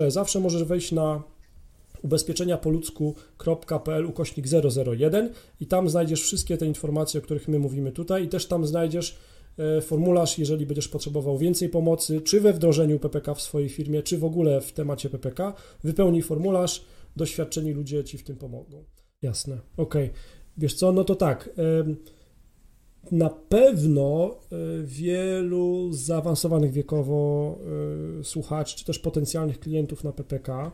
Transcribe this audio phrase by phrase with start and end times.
[0.00, 1.22] Zawsze możesz wejść na
[2.02, 4.46] ubezpieczenia po ludzku.pl ukośnik
[4.98, 8.66] 001 i tam znajdziesz wszystkie te informacje, o których my mówimy tutaj i też tam
[8.66, 9.16] znajdziesz
[9.58, 14.18] e, formularz, jeżeli będziesz potrzebował więcej pomocy, czy we wdrożeniu PPK w swojej firmie, czy
[14.18, 15.54] w ogóle w temacie PPK.
[15.84, 16.84] Wypełnij formularz,
[17.16, 18.84] doświadczeni ludzie Ci w tym pomogą.
[19.22, 19.94] Jasne, ok.
[20.56, 21.50] Wiesz co, no to tak,
[23.12, 27.58] na pewno e, wielu zaawansowanych wiekowo
[28.20, 30.72] e, słuchaczy, czy też potencjalnych klientów na PPK,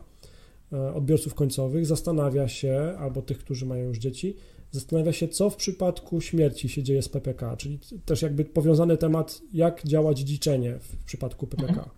[0.73, 4.35] e, odbiorców końcowych, zastanawia się, albo tych, którzy mają już dzieci,
[4.71, 9.41] zastanawia się, co w przypadku śmierci się dzieje z PPK, czyli też jakby powiązany temat,
[9.53, 11.73] jak działa dziedziczenie w przypadku PPK.
[11.73, 11.89] Mhm.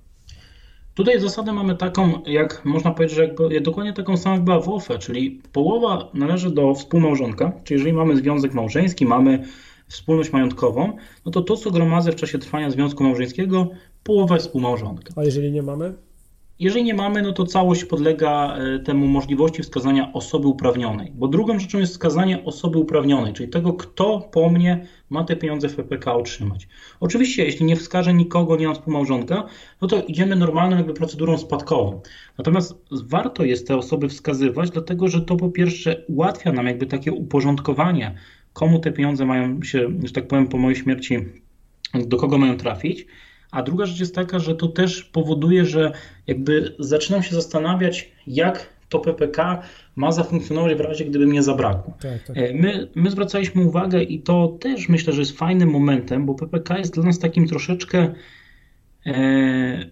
[0.95, 4.99] Tutaj zasadę mamy taką, jak można powiedzieć, że jakby, dokładnie taką samą była w OFE,
[4.99, 9.43] czyli połowa należy do współmałżonka, czyli jeżeli mamy związek małżeński, mamy
[9.87, 13.69] wspólność majątkową, no to to, co gromadzę w czasie trwania związku małżeńskiego,
[14.03, 15.13] połowa jest współmałżonka.
[15.15, 15.93] A jeżeli nie mamy?
[16.59, 21.11] Jeżeli nie mamy, no to całość podlega e, temu możliwości wskazania osoby uprawnionej.
[21.15, 25.69] Bo drugą rzeczą jest wskazanie osoby uprawnionej, czyli tego, kto po mnie ma te pieniądze
[25.69, 26.67] w PPK otrzymać.
[26.99, 29.45] Oczywiście, jeśli nie wskaże nikogo, nie mam współmałżonka,
[29.81, 32.01] no to idziemy normalną jakby procedurą spadkową.
[32.37, 37.11] Natomiast warto jest te osoby wskazywać, dlatego że to po pierwsze ułatwia nam jakby takie
[37.11, 38.15] uporządkowanie
[38.55, 41.19] komu te pieniądze mają się, że tak powiem, po mojej śmierci,
[41.93, 43.05] do kogo mają trafić.
[43.51, 45.91] A druga rzecz jest taka, że to też powoduje, że
[46.27, 49.61] jakby zaczynam się zastanawiać, jak to PPK
[49.95, 51.93] ma zafunkcjonować w razie, gdyby mnie zabrakło.
[52.01, 52.37] Tak, tak.
[52.37, 56.77] E, my, my zwracaliśmy uwagę i to też myślę, że jest fajnym momentem, bo PPK
[56.77, 58.13] jest dla nas takim troszeczkę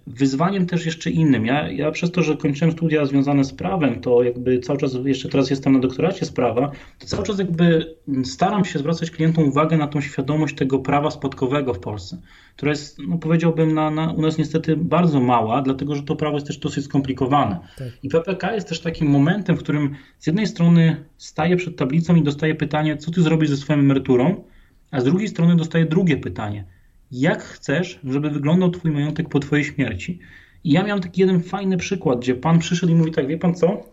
[0.07, 1.45] wyzwaniem też jeszcze innym.
[1.45, 5.29] Ja, ja przez to, że kończyłem studia związane z prawem, to jakby cały czas, jeszcze
[5.29, 9.77] teraz jestem na doktoracie z prawa, to cały czas jakby staram się zwracać klientom uwagę
[9.77, 12.17] na tą świadomość tego prawa spadkowego w Polsce,
[12.55, 16.37] która jest, no powiedziałbym, na, na, u nas niestety bardzo mała, dlatego że to prawo
[16.37, 17.59] jest też dosyć skomplikowane.
[17.77, 17.87] Tak.
[18.03, 22.23] I PPK jest też takim momentem, w którym z jednej strony staję przed tablicą i
[22.23, 24.43] dostaję pytanie, co ty zrobisz ze swoją emeryturą,
[24.91, 26.65] a z drugiej strony dostaję drugie pytanie–
[27.13, 30.19] jak chcesz, żeby wyglądał Twój majątek po Twojej śmierci.
[30.63, 33.55] I ja miałem taki jeden fajny przykład, gdzie Pan przyszedł i mówi tak, wie Pan
[33.55, 33.83] co?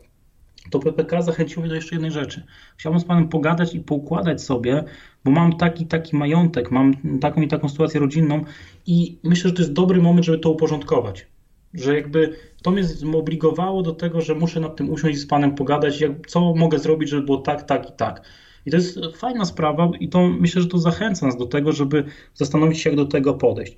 [0.71, 2.47] To PPK zachęciło mnie do jeszcze jednej rzeczy.
[2.77, 4.85] Chciałbym z Panem pogadać i poukładać sobie,
[5.25, 8.45] bo mam taki, taki majątek, mam taką i taką sytuację rodzinną
[8.87, 11.27] i myślę, że to jest dobry moment, żeby to uporządkować.
[11.75, 15.55] Że jakby to mnie zobligowało do tego, że muszę nad tym usiąść i z Panem
[15.55, 18.23] pogadać, jak, co mogę zrobić, żeby było tak, tak i tak.
[18.67, 22.05] I to jest fajna sprawa i to myślę, że to zachęca nas do tego, żeby
[22.35, 23.77] zastanowić się, jak do tego podejść.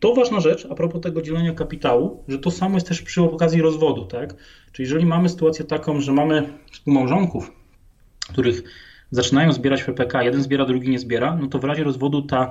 [0.00, 3.62] To ważna rzecz a propos tego dzielenia kapitału, że to samo jest też przy okazji
[3.62, 4.34] rozwodu, tak?
[4.72, 7.52] Czyli jeżeli mamy sytuację taką, że mamy współmałżonków,
[8.28, 8.62] których
[9.10, 12.50] zaczynają zbierać PPK, jeden zbiera, drugi nie zbiera, no to w razie rozwodu ta,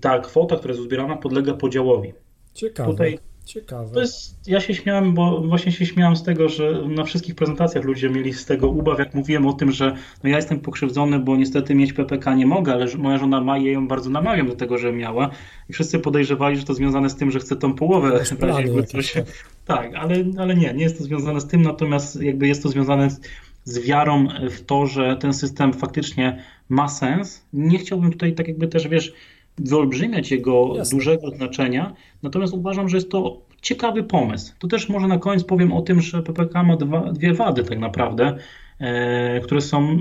[0.00, 2.12] ta kwota, która jest uzbierana, podlega podziałowi.
[2.54, 2.90] Ciekawe.
[2.90, 3.18] Tutaj
[3.50, 3.94] Ciekawe.
[3.94, 7.84] To jest, ja się śmiałem, bo właśnie się śmiałem z tego, że na wszystkich prezentacjach
[7.84, 11.36] ludzie mieli z tego ubaw, jak mówiłem o tym, że no ja jestem pokrzywdzony, bo
[11.36, 14.56] niestety mieć PPK nie mogę, ale moja żona ma i ja ją bardzo namawiam do
[14.56, 15.30] tego, że miała.
[15.68, 18.20] I wszyscy podejrzewali, że to związane z tym, że chce tą połowę.
[18.58, 19.24] Jakby coś, tak,
[19.66, 23.10] tak ale, ale nie, nie jest to związane z tym, natomiast jakby jest to związane
[23.10, 23.20] z,
[23.64, 27.46] z wiarą w to, że ten system faktycznie ma sens.
[27.52, 29.12] Nie chciałbym tutaj tak jakby też, wiesz,
[29.60, 30.98] wyolbrzymiać jego Jasne.
[30.98, 34.52] dużego znaczenia, natomiast uważam, że jest to ciekawy pomysł.
[34.58, 37.78] To też może na koniec powiem o tym, że PPK ma dwa, dwie wady tak
[37.78, 38.36] naprawdę,
[38.78, 39.98] e, które są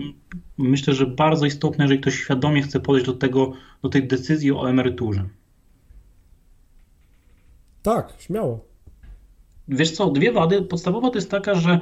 [0.57, 4.69] myślę, że bardzo istotne, jeżeli ktoś świadomie chce podejść do tego, do tej decyzji o
[4.69, 5.29] emeryturze.
[7.81, 8.65] Tak, śmiało.
[9.67, 10.61] Wiesz co, dwie wady.
[10.61, 11.79] Podstawowa to jest taka, że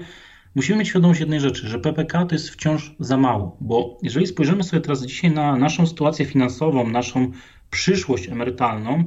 [0.56, 4.63] musimy mieć świadomość jednej rzeczy, że PPK to jest wciąż za mało, bo jeżeli spojrzymy
[4.63, 7.31] sobie teraz dzisiaj na naszą sytuację finansową, naszą
[7.72, 9.03] przyszłość emerytalną,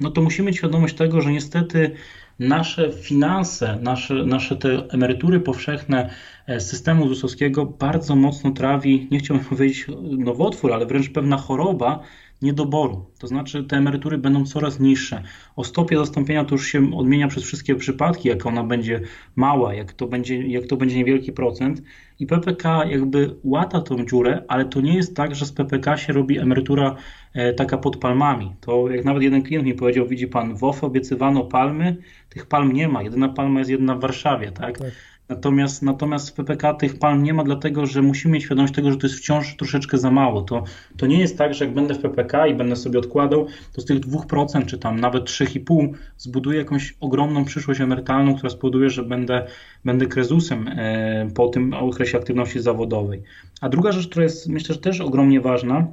[0.00, 1.94] no to musimy mieć świadomość tego, że niestety
[2.38, 6.10] nasze finanse, nasze, nasze te emerytury powszechne
[6.46, 9.86] e, systemu ZUS-owskiego bardzo mocno trawi, nie chciałbym powiedzieć
[10.18, 12.00] nowotwór, ale wręcz pewna choroba,
[12.42, 13.06] niedoboru.
[13.18, 15.22] To znaczy te emerytury będą coraz niższe.
[15.56, 19.00] O stopie zastąpienia to już się odmienia przez wszystkie przypadki, jak ona będzie
[19.36, 21.82] mała, jak to będzie, jak to będzie niewielki procent.
[22.18, 26.12] I PPK jakby łata tą dziurę, ale to nie jest tak, że z PPK się
[26.12, 26.96] robi emerytura
[27.34, 28.54] e, taka pod palmami.
[28.60, 31.96] To jak nawet jeden klient mi powiedział, widzi pan, w OFE obiecywano palmy,
[32.28, 33.02] tych palm nie ma.
[33.02, 34.78] Jedyna palma jest jedna w Warszawie, tak?
[34.78, 34.92] tak.
[35.28, 38.96] Natomiast, natomiast w PPK tych palm nie ma, dlatego że musimy mieć świadomość tego, że
[38.96, 40.42] to jest wciąż troszeczkę za mało.
[40.42, 40.64] To,
[40.96, 43.84] to nie jest tak, że jak będę w PPK i będę sobie odkładał, to z
[43.84, 49.46] tych 2% czy tam nawet 3,5% zbuduję jakąś ogromną przyszłość emerytalną, która spowoduje, że będę,
[49.84, 53.22] będę krezusem e, po tym okresie aktywności zawodowej.
[53.60, 55.86] A druga rzecz, która jest myślę, że też ogromnie ważna,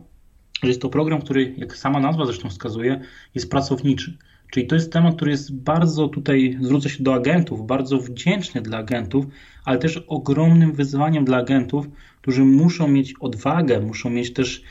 [0.64, 3.02] że jest to program, który, jak sama nazwa zresztą wskazuje,
[3.36, 4.18] jest pracowniczy.
[4.52, 8.78] Czyli to jest temat, który jest bardzo tutaj, zwrócę się do agentów, bardzo wdzięczny dla
[8.78, 9.26] agentów,
[9.66, 11.88] ale też ogromnym wyzwaniem dla agentów,
[12.22, 14.64] którzy muszą mieć odwagę, muszą mieć też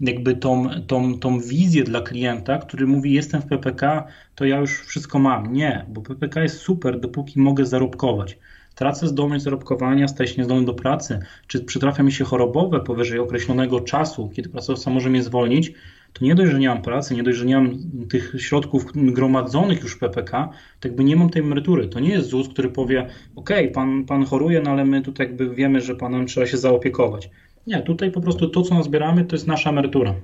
[0.00, 4.80] jakby tą, tą, tą wizję dla klienta, który mówi: Jestem w PPK, to ja już
[4.80, 5.52] wszystko mam.
[5.52, 8.38] Nie, bo PPK jest super, dopóki mogę zarobkować.
[8.74, 13.80] Tracę zdolność zarobkowania, staję się niezdolny do pracy, czy przytrafia mi się chorobowe powyżej określonego
[13.80, 15.72] czasu, kiedy pracodawca może mnie zwolnić,
[16.18, 17.78] to nie dość, że nie mam pracy, nie dość, że nie mam
[18.08, 20.48] tych środków gromadzonych już w PPK,
[20.80, 21.88] to jakby nie mam tej emerytury.
[21.88, 23.06] To nie jest ZUS, który powie,
[23.36, 27.30] ok, pan, pan choruje, no ale my tutaj jakby wiemy, że panem trzeba się zaopiekować.
[27.66, 30.14] Nie, tutaj po prostu to, co nazbieramy, to jest nasza emerytura.